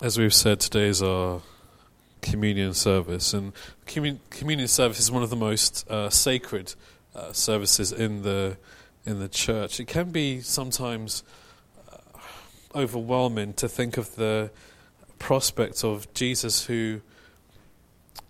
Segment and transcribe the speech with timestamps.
[0.00, 1.42] as we've said, today is our
[2.20, 3.52] communion service, and
[3.86, 6.74] commun- communion service is one of the most uh, sacred
[7.14, 8.56] uh, services in the
[9.04, 9.80] in the church.
[9.80, 11.24] It can be sometimes
[11.92, 11.96] uh,
[12.74, 14.50] overwhelming to think of the
[15.18, 17.00] prospect of Jesus, who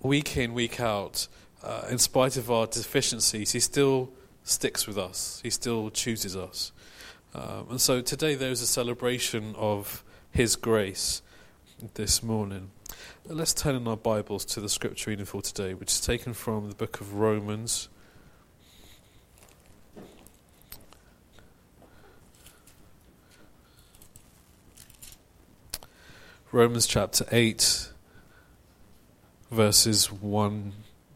[0.00, 1.28] week in week out,
[1.62, 4.10] uh, in spite of our deficiencies, he still
[4.42, 5.40] sticks with us.
[5.42, 6.72] He still chooses us,
[7.34, 11.22] um, and so today there is a celebration of His grace
[11.92, 12.70] this morning.
[13.26, 16.70] Let's turn in our Bibles to the scripture reading for today, which is taken from
[16.70, 17.90] the book of Romans.
[26.50, 27.90] Romans chapter 8
[29.50, 30.72] verses 1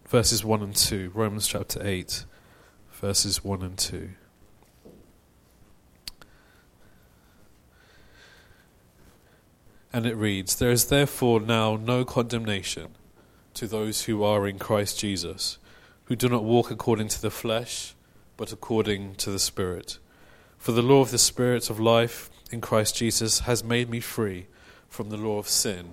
[0.06, 2.24] verses 1 and 2 Romans chapter 8
[2.92, 4.10] verses 1 and 2
[9.92, 12.88] And it reads, There is therefore now no condemnation
[13.54, 15.58] to those who are in Christ Jesus,
[16.04, 17.94] who do not walk according to the flesh,
[18.36, 19.98] but according to the Spirit.
[20.58, 24.46] For the law of the Spirit of life in Christ Jesus has made me free
[24.88, 25.92] from the law of sin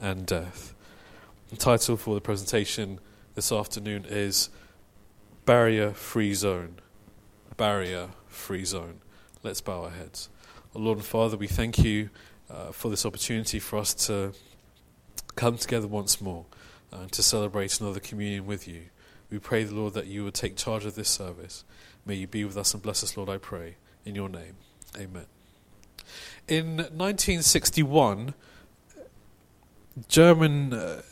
[0.00, 0.74] and death.
[1.50, 2.98] The title for the presentation
[3.34, 4.50] this afternoon is
[5.44, 6.76] Barrier Free Zone.
[7.56, 9.00] Barrier Free Zone.
[9.42, 10.28] Let's bow our heads.
[10.74, 12.10] Lord and Father, we thank you
[12.50, 14.32] uh, for this opportunity for us to
[15.34, 16.46] come together once more
[16.92, 18.82] and to celebrate another communion with you.
[19.30, 21.64] We pray, the Lord, that you would take charge of this service.
[22.06, 23.76] May you be with us and bless us, Lord, I pray.
[24.04, 24.56] In your name.
[24.96, 25.24] Amen.
[26.46, 28.34] In 1961,
[30.08, 31.02] German uh,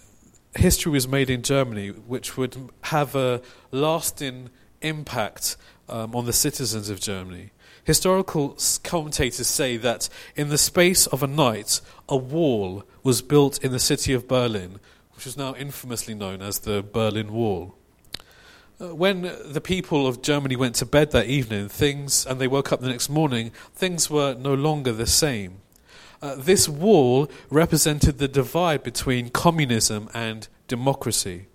[0.54, 4.50] history was made in Germany, which would have a lasting
[4.82, 5.56] impact
[5.88, 7.50] um, on the citizens of Germany.
[7.84, 13.72] Historical commentators say that in the space of a night, a wall was built in
[13.72, 14.78] the city of Berlin,
[15.14, 17.74] which is now infamously known as the Berlin Wall.
[18.80, 22.72] Uh, when the people of Germany went to bed that evening, things, and they woke
[22.72, 25.60] up the next morning, things were no longer the same.
[26.20, 31.46] Uh, this wall represented the divide between communism and democracy.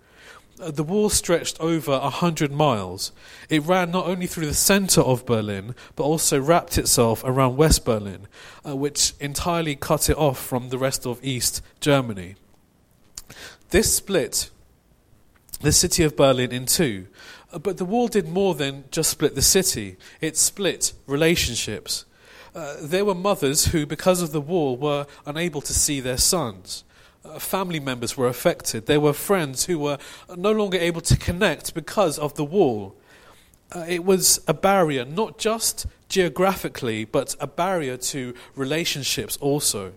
[0.58, 3.12] The wall stretched over a hundred miles.
[3.48, 7.84] It ran not only through the centre of Berlin, but also wrapped itself around West
[7.84, 8.26] Berlin,
[8.66, 12.34] uh, which entirely cut it off from the rest of East Germany.
[13.70, 14.50] This split
[15.60, 17.06] the city of Berlin in two.
[17.52, 22.04] Uh, but the wall did more than just split the city, it split relationships.
[22.54, 26.84] Uh, there were mothers who, because of the wall, were unable to see their sons.
[27.24, 28.86] Uh, family members were affected.
[28.86, 29.98] There were friends who were
[30.36, 32.94] no longer able to connect because of the wall.
[33.74, 39.92] Uh, it was a barrier, not just geographically, but a barrier to relationships also.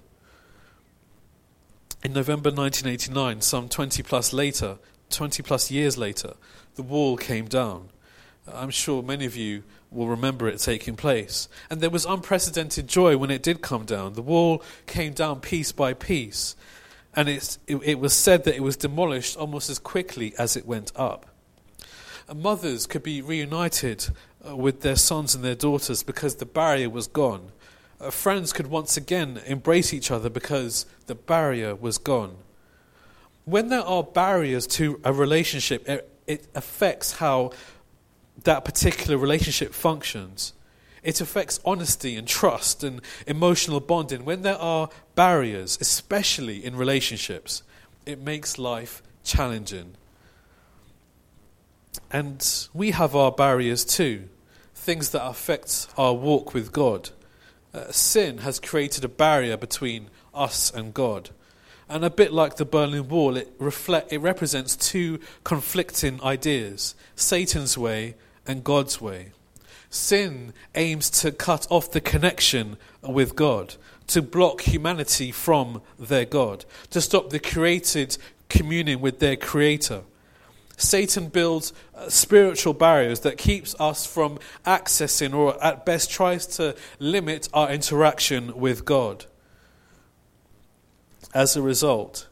[2.03, 4.77] In November 1989, some 20 plus later,
[5.11, 6.33] 20 plus years later,
[6.75, 7.89] the wall came down.
[8.51, 11.47] I'm sure many of you will remember it taking place.
[11.69, 14.13] And there was unprecedented joy when it did come down.
[14.13, 16.55] The wall came down piece by piece
[17.15, 20.91] and it, it, was said that it was demolished almost as quickly as it went
[20.95, 21.25] up.
[22.27, 24.07] And mothers could be reunited
[24.47, 27.51] uh, with their sons and their daughters because the barrier was gone.
[27.99, 32.37] Uh, friends could once again embrace each other because the barrier was gone.
[33.43, 37.51] When there are barriers to a relationship, it, it affects how
[38.43, 40.53] that particular relationship functions.
[41.03, 44.23] It affects honesty and trust and emotional bonding.
[44.23, 47.63] When there are barriers, especially in relationships,
[48.05, 49.93] it makes life challenging.
[52.11, 54.29] And we have our barriers too,
[54.75, 57.09] things that affect our walk with God.
[57.73, 61.29] Uh, sin has created a barrier between us and God.
[61.89, 67.77] And a bit like the Berlin Wall, it, reflect, it represents two conflicting ideas Satan's
[67.77, 68.15] way
[68.47, 69.31] and God's way.
[69.91, 73.75] Sin aims to cut off the connection with God,
[74.07, 78.17] to block humanity from their God, to stop the created
[78.47, 80.03] communion with their Creator.
[80.77, 86.73] Satan builds uh, spiritual barriers that keeps us from accessing or at best tries to
[86.97, 89.25] limit our interaction with God.
[91.33, 92.29] As a result,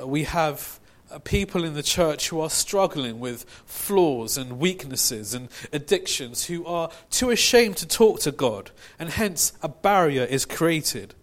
[0.00, 0.80] uh, we have
[1.24, 6.90] people in the church who are struggling with flaws and weaknesses and addictions, who are
[7.10, 11.14] too ashamed to talk to God, and hence a barrier is created.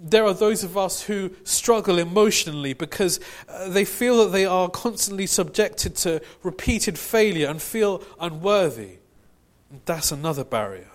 [0.00, 4.68] There are those of us who struggle emotionally because uh, they feel that they are
[4.68, 8.98] constantly subjected to repeated failure and feel unworthy.
[9.84, 10.91] That's another barrier.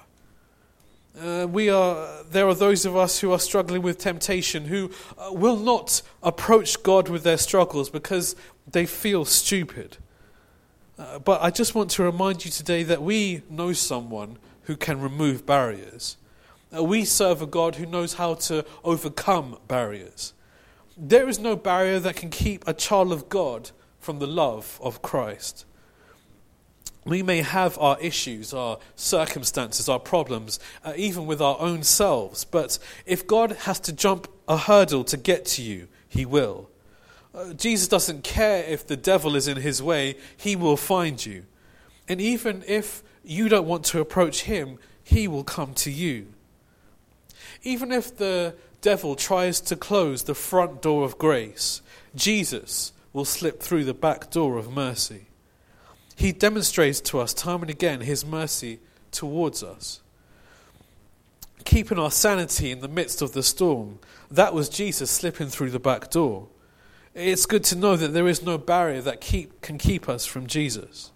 [1.20, 5.32] Uh, we are, there are those of us who are struggling with temptation who uh,
[5.32, 8.36] will not approach God with their struggles because
[8.70, 9.98] they feel stupid.
[11.00, 15.02] Uh, but I just want to remind you today that we know someone who can
[15.02, 16.18] remove barriers.
[16.76, 20.34] Uh, we serve a God who knows how to overcome barriers.
[20.96, 25.02] There is no barrier that can keep a child of God from the love of
[25.02, 25.66] Christ.
[27.08, 32.44] We may have our issues, our circumstances, our problems, uh, even with our own selves,
[32.44, 36.70] but if God has to jump a hurdle to get to you, He will.
[37.34, 41.46] Uh, Jesus doesn't care if the devil is in His way, He will find you.
[42.10, 46.28] And even if you don't want to approach Him, He will come to you.
[47.64, 51.82] Even if the devil tries to close the front door of grace,
[52.16, 55.28] Jesus will slip through the back door of mercy.
[56.18, 58.80] He demonstrates to us time and again his mercy
[59.12, 60.02] towards us.
[61.64, 64.00] Keeping our sanity in the midst of the storm,
[64.32, 66.48] that was Jesus slipping through the back door.
[67.14, 70.48] It's good to know that there is no barrier that keep, can keep us from
[70.48, 71.12] Jesus.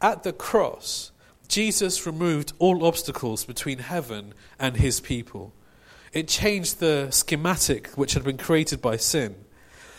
[0.00, 1.10] At the cross,
[1.48, 5.52] Jesus removed all obstacles between heaven and his people.
[6.12, 9.34] It changed the schematic which had been created by sin.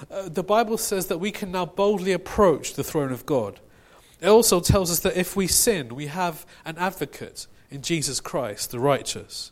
[0.09, 3.59] Uh, the Bible says that we can now boldly approach the throne of God.
[4.23, 8.71] It also tells us that if we sin, we have an advocate in Jesus Christ,
[8.71, 9.51] the righteous.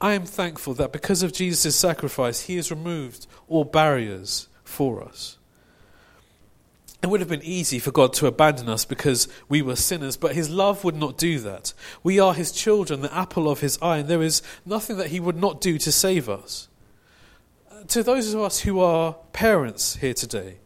[0.00, 5.38] I am thankful that because of Jesus' sacrifice, he has removed all barriers for us.
[7.00, 10.34] It would have been easy for God to abandon us because we were sinners, but
[10.34, 11.72] His love would not do that.
[12.02, 15.20] We are His children, the apple of His eye, and there is nothing that He
[15.20, 16.68] would not do to save us.
[17.88, 20.58] To those of us who are parents here today,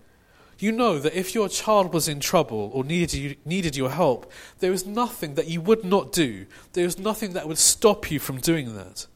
[0.64, 4.32] you know that if your child was in trouble or needed, you, needed your help,
[4.60, 6.46] there is nothing that you would not do.
[6.72, 9.06] There is nothing that would stop you from doing that.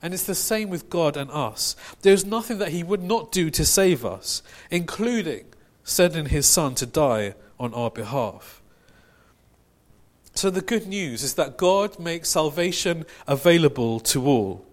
[0.00, 1.76] And it's the same with God and us.
[2.00, 5.44] There is nothing that He would not do to save us, including
[5.84, 8.62] sending His Son to die on our behalf.
[10.34, 14.64] So the good news is that God makes salvation available to all.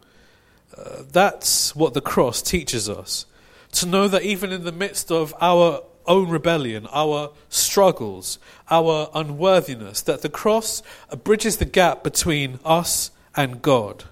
[0.77, 3.25] Uh, that's what the cross teaches us.
[3.73, 8.39] To know that even in the midst of our own rebellion, our struggles,
[8.69, 10.81] our unworthiness, that the cross
[11.23, 14.05] bridges the gap between us and God.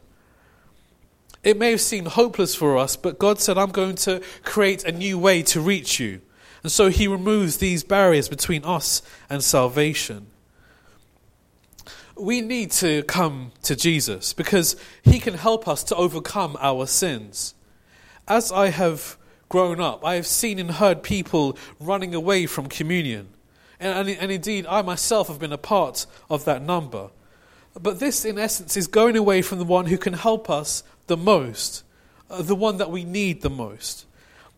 [1.43, 4.91] It may have seemed hopeless for us, but God said, I'm going to create a
[4.91, 6.21] new way to reach you.
[6.63, 10.27] And so He removes these barriers between us and salvation.
[12.15, 17.55] We need to come to Jesus because He can help us to overcome our sins.
[18.27, 19.17] As I have
[19.51, 23.27] grown up, I have seen and heard people running away from communion.
[23.81, 27.09] And, and, and, indeed, I myself have been a part of that number.
[27.80, 31.18] But this, in essence, is going away from the one who can help us the
[31.18, 31.83] most,
[32.30, 34.06] uh, the one that we need the most.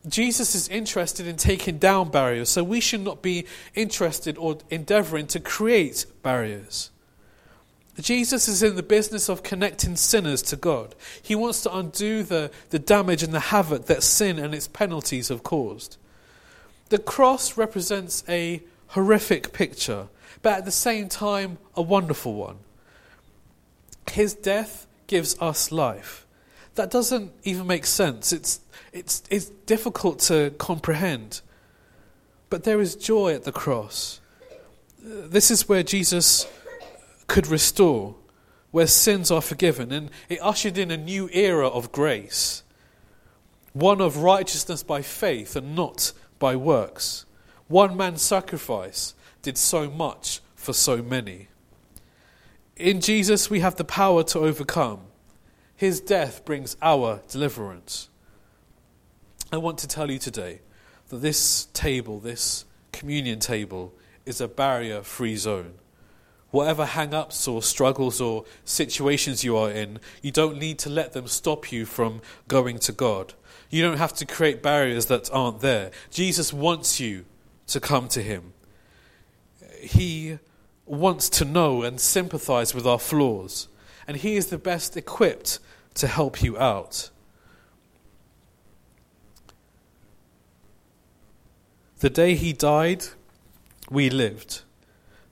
[0.08, 5.26] Jesus is interested in taking down barriers, so we should not be interested or endeavoring
[5.28, 6.92] to create barriers.
[8.00, 10.96] Jesus is in the business of connecting sinners to God.
[11.22, 15.28] He wants to undo the, the damage and the havoc that sin and its penalties
[15.28, 15.98] have caused.
[16.90, 20.08] The cross represents a horrific picture,
[20.42, 22.58] but at the same time, a wonderful one.
[24.12, 26.26] His death gives us life.
[26.76, 28.34] That doesn't even make sense.
[28.34, 28.60] It's,
[28.92, 31.42] it's, it's difficult to comprehend.
[32.50, 34.20] But there is joy at the cross.
[35.00, 36.48] This is where Jesus
[37.28, 38.16] could restore,
[38.72, 39.92] where sins are forgiven.
[39.92, 42.64] And it ushered in a new era of grace,
[43.74, 47.26] one of righteousness by faith and not by works.
[47.68, 51.48] One man's sacrifice did so much for so many.
[52.76, 55.02] In Jesus, we have the power to overcome.
[55.76, 58.10] His death brings our deliverance.
[59.52, 60.62] I want to tell you today
[61.10, 63.94] that this table, this communion table,
[64.26, 65.74] is a barrier free zone
[66.54, 71.14] whatever hang ups or struggles or situations you are in, you don't need to let
[71.14, 73.34] them stop you from going to God.
[73.72, 75.90] You don't have to create barriers that aren't there.
[76.12, 77.26] Jesus wants you
[77.66, 78.54] to come to Him.
[79.80, 80.38] He
[80.86, 83.68] wants to know and sympathize with our flaws,
[84.08, 85.58] and He is the best equipped
[85.96, 87.10] to help you out.
[91.98, 93.06] The day He died,
[93.90, 94.62] we lived.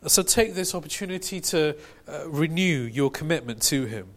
[0.08, 1.76] So take this opportunity to
[2.08, 4.08] uh, renew your commitment to Him.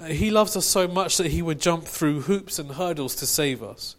[0.00, 3.26] Uh, he loves us so much that He would jump through hoops and hurdles to
[3.26, 3.94] save us.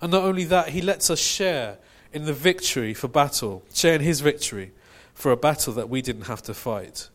[0.00, 1.78] And not only that, He lets us share
[2.12, 4.72] in the victory for battle, share in His victory
[5.12, 7.08] for a battle that we didn't have to fight.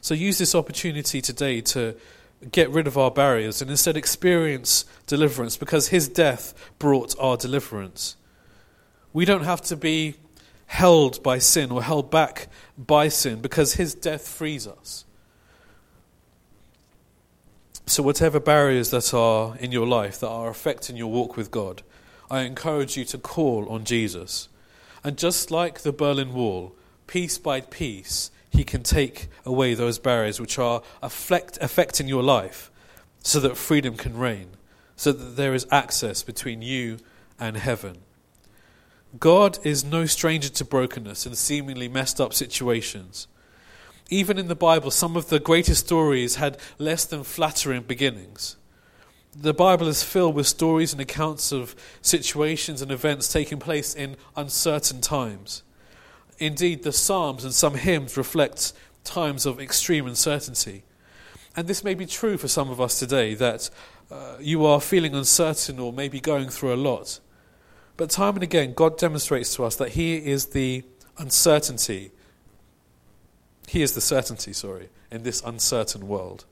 [0.00, 1.94] So use this opportunity today to
[2.50, 8.16] get rid of our barriers and instead experience deliverance because his death brought our deliverance.
[9.12, 10.16] We don't have to be
[10.72, 12.48] held by sin or held back
[12.78, 15.04] by sin because his death frees us.
[17.84, 21.82] So, whatever barriers that are in your life that are affecting your walk with God,
[22.30, 24.48] I encourage you to call on Jesus.
[25.04, 26.74] And just like the Berlin Wall,
[27.06, 32.70] piece by piece, he can take away those barriers which are affect, affecting your life
[33.22, 34.48] so that freedom can reign,
[34.96, 36.96] so that there is access between you
[37.38, 37.98] and heaven.
[39.18, 43.28] God is no stranger to brokenness and seemingly messed up situations.
[44.08, 48.56] Even in the Bible, some of the greatest stories had less than flattering beginnings.
[49.34, 54.16] The Bible is filled with stories and accounts of situations and events taking place in
[54.36, 55.62] uncertain times.
[56.38, 58.72] Indeed, the Psalms and some hymns reflect
[59.04, 60.84] times of extreme uncertainty.
[61.56, 63.70] And this may be true for some of us today that
[64.10, 67.20] uh, you are feeling uncertain or maybe going through a lot.
[67.96, 70.84] But time and again, God demonstrates to us that He is the
[71.18, 72.10] uncertainty.
[73.68, 76.44] He is the certainty, sorry, in this uncertain world.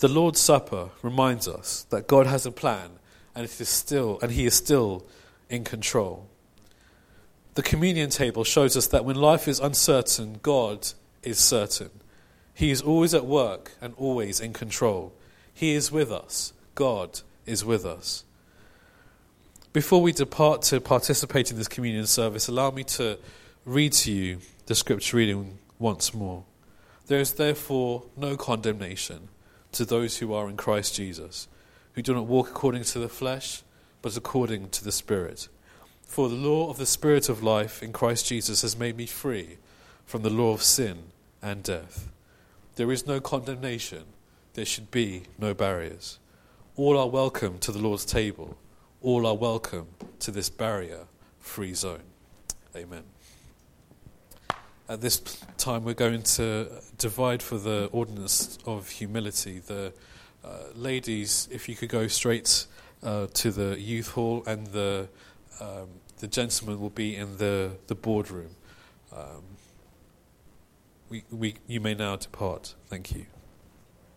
[0.00, 2.90] The Lord's Supper reminds us that God has a plan
[3.34, 5.04] and it is still and He is still
[5.48, 6.26] in control.
[7.54, 10.88] The communion table shows us that when life is uncertain, God
[11.22, 11.90] is certain.
[12.52, 15.12] He is always at work and always in control.
[15.52, 16.52] He is with us.
[16.74, 18.24] God is with us.
[19.74, 23.18] Before we depart to participate in this communion service, allow me to
[23.64, 26.44] read to you the scripture reading once more.
[27.08, 29.30] There is therefore no condemnation
[29.72, 31.48] to those who are in Christ Jesus,
[31.94, 33.64] who do not walk according to the flesh,
[34.00, 35.48] but according to the Spirit.
[36.06, 39.58] For the law of the Spirit of life in Christ Jesus has made me free
[40.06, 41.06] from the law of sin
[41.42, 42.12] and death.
[42.76, 44.04] There is no condemnation,
[44.52, 46.20] there should be no barriers.
[46.76, 48.56] All are welcome to the Lord's table,
[49.04, 49.86] all are welcome
[50.18, 51.06] to this barrier
[51.38, 52.02] free zone.
[52.74, 53.04] Amen.
[54.88, 55.18] At this
[55.58, 59.58] time, we're going to divide for the ordinance of humility.
[59.58, 59.92] The
[60.42, 62.66] uh, ladies, if you could go straight
[63.02, 65.08] uh, to the youth hall, and the
[65.60, 68.56] um, the gentlemen will be in the, the boardroom.
[69.14, 69.42] Um,
[71.10, 72.74] we, we, you may now depart.
[72.88, 73.26] Thank you.